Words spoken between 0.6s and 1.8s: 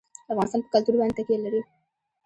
په کلتور باندې تکیه لري.